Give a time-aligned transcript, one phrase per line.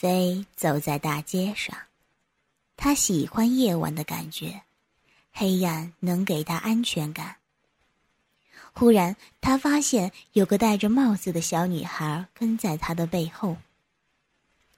[0.00, 1.76] 飞走在大街上，
[2.74, 4.62] 他喜欢夜晚的感觉，
[5.30, 7.36] 黑暗能给他安全感。
[8.72, 13.58] 忽然，他发现有个戴着帽子的小女孩跟在他的背后。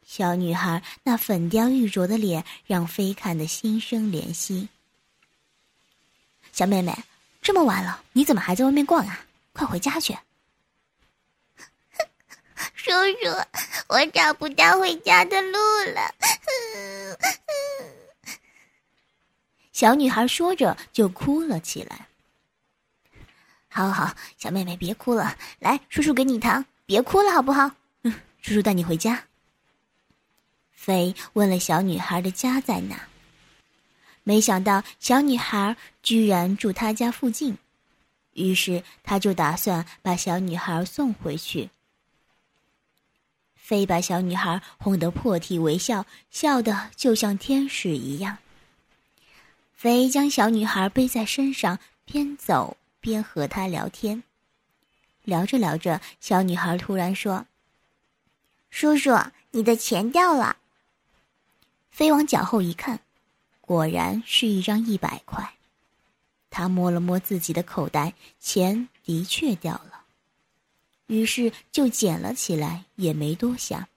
[0.05, 4.71] 小女孩那粉雕玉琢的脸让飞看得心生怜惜。
[6.51, 6.93] 小妹妹，
[7.41, 9.25] 这么晚了，你怎么还在外面逛啊？
[9.53, 10.19] 快回家去！
[12.75, 13.62] 叔叔，
[13.93, 15.59] 我找不到回家的路
[15.95, 16.15] 了。
[19.71, 22.07] 小女孩说着就哭了起来。
[23.69, 27.71] 好好，小妹妹别哭了，来，叔叔给你糖，别哭了好不好？
[28.41, 29.25] 叔叔带你回家。
[30.71, 33.09] 飞问了小女孩的家在哪，
[34.25, 37.59] 没想到小女孩居然住他家附近，
[38.33, 41.69] 于是他就打算把小女孩送回去。
[43.73, 48.37] 飞把小女孩哄得破涕为笑，笑得就像天使一样。
[49.73, 52.77] 飞将小女孩背在身上，边走。
[53.01, 54.25] 边和她聊天，
[55.25, 57.47] 聊着聊着，小女孩突然说
[58.69, 59.19] ：“叔叔，
[59.53, 60.59] 你的钱掉了。”
[61.91, 63.01] 飞往脚后一看，
[63.63, 65.55] 果然是一张一百块。
[66.51, 69.92] 他摸了摸自己的口袋，钱的确掉了，
[71.07, 73.89] 于是就捡了起来，也没多想。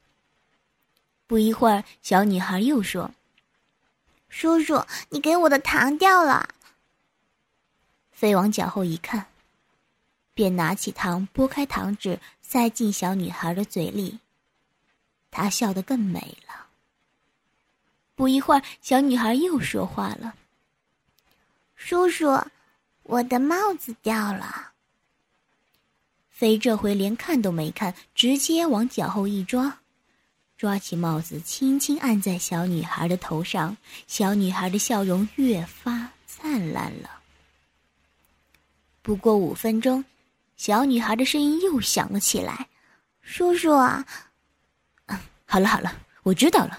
[1.28, 3.12] 不一会儿，小女孩又说
[4.30, 6.50] ：“叔叔，你给我的糖掉了。”
[8.12, 9.28] 飞往脚后一看，
[10.34, 14.20] 便拿起糖，剥开糖纸，塞进小女孩的嘴里。
[15.32, 16.68] 他笑得更美了。
[18.16, 20.36] 不一会儿，小女孩又说话了
[21.76, 22.28] ：“叔叔，
[23.04, 24.74] 我的帽子掉了。”
[26.36, 29.80] 飞这回连看都没看，直接往脚后一抓，
[30.58, 33.78] 抓起帽子，轻轻按在小女孩的头上。
[34.06, 37.10] 小女孩的笑容越发灿烂了。
[39.02, 40.04] 不过五分钟，
[40.58, 42.68] 小女孩的声音又响了起来
[43.24, 44.06] ：“叔叔啊，
[45.46, 46.78] 好了好了，我知道了。”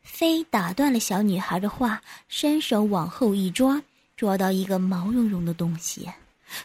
[0.00, 3.82] 飞打断了小女孩的话，伸手往后一抓，
[4.16, 6.08] 抓到一个毛茸茸的东西。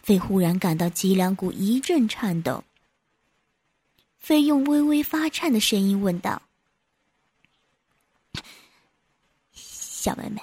[0.02, 2.62] 飞忽然感到脊梁骨一阵颤抖。
[4.16, 6.42] 飞用微微发颤的声音问道
[9.52, 10.42] ：“小妹妹，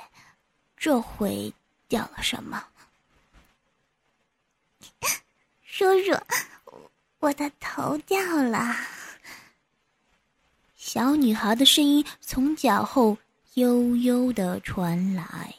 [0.75, 1.53] 这回
[1.87, 2.65] 掉了什么？”
[5.61, 6.17] 叔叔，
[7.19, 8.75] 我的头掉了。
[10.75, 13.17] 小女孩的声音从脚后
[13.55, 15.53] 悠悠的传来。